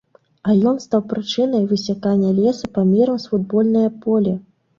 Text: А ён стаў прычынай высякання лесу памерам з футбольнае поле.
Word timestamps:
А 0.43 0.53
ён 0.69 0.77
стаў 0.85 1.03
прычынай 1.11 1.67
высякання 1.73 2.33
лесу 2.39 2.71
памерам 2.79 3.21
з 3.27 3.31
футбольнае 3.35 3.87
поле. 4.09 4.35